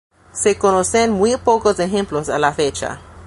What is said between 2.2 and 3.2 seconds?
a la fecha.